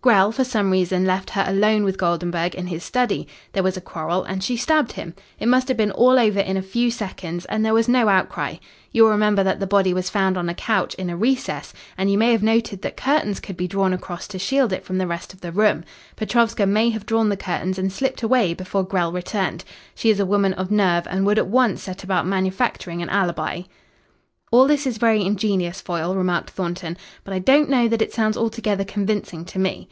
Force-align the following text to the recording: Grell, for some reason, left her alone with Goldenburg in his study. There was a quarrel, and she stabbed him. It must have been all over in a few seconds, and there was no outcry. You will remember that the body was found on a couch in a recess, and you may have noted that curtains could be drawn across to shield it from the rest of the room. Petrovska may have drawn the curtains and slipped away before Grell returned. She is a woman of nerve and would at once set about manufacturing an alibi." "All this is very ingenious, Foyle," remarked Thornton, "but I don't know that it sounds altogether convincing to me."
Grell, 0.00 0.30
for 0.30 0.44
some 0.44 0.70
reason, 0.70 1.04
left 1.06 1.30
her 1.30 1.44
alone 1.48 1.82
with 1.82 1.98
Goldenburg 1.98 2.54
in 2.54 2.68
his 2.68 2.84
study. 2.84 3.26
There 3.52 3.64
was 3.64 3.76
a 3.76 3.80
quarrel, 3.80 4.22
and 4.22 4.44
she 4.44 4.56
stabbed 4.56 4.92
him. 4.92 5.12
It 5.40 5.48
must 5.48 5.66
have 5.66 5.76
been 5.76 5.90
all 5.90 6.20
over 6.20 6.38
in 6.38 6.56
a 6.56 6.62
few 6.62 6.88
seconds, 6.92 7.46
and 7.46 7.64
there 7.66 7.74
was 7.74 7.88
no 7.88 8.06
outcry. 8.08 8.58
You 8.92 9.02
will 9.02 9.10
remember 9.10 9.42
that 9.42 9.58
the 9.58 9.66
body 9.66 9.92
was 9.92 10.08
found 10.08 10.38
on 10.38 10.48
a 10.48 10.54
couch 10.54 10.94
in 10.94 11.10
a 11.10 11.16
recess, 11.16 11.74
and 11.98 12.12
you 12.12 12.16
may 12.16 12.30
have 12.30 12.44
noted 12.44 12.80
that 12.82 12.96
curtains 12.96 13.40
could 13.40 13.56
be 13.56 13.66
drawn 13.66 13.92
across 13.92 14.28
to 14.28 14.38
shield 14.38 14.72
it 14.72 14.84
from 14.84 14.98
the 14.98 15.08
rest 15.08 15.34
of 15.34 15.40
the 15.40 15.50
room. 15.50 15.82
Petrovska 16.14 16.64
may 16.64 16.90
have 16.90 17.04
drawn 17.04 17.28
the 17.28 17.36
curtains 17.36 17.76
and 17.76 17.92
slipped 17.92 18.22
away 18.22 18.54
before 18.54 18.84
Grell 18.84 19.10
returned. 19.10 19.64
She 19.96 20.10
is 20.10 20.20
a 20.20 20.24
woman 20.26 20.52
of 20.52 20.70
nerve 20.70 21.08
and 21.10 21.26
would 21.26 21.38
at 21.40 21.48
once 21.48 21.82
set 21.82 22.04
about 22.04 22.24
manufacturing 22.24 23.02
an 23.02 23.08
alibi." 23.08 23.62
"All 24.50 24.66
this 24.66 24.86
is 24.86 24.96
very 24.96 25.20
ingenious, 25.26 25.82
Foyle," 25.82 26.14
remarked 26.14 26.48
Thornton, 26.48 26.96
"but 27.22 27.34
I 27.34 27.38
don't 27.38 27.68
know 27.68 27.86
that 27.86 28.00
it 28.00 28.14
sounds 28.14 28.34
altogether 28.38 28.82
convincing 28.82 29.44
to 29.44 29.58
me." 29.58 29.90